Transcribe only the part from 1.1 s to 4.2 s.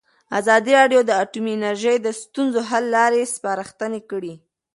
اټومي انرژي د ستونزو حل لارې سپارښتنې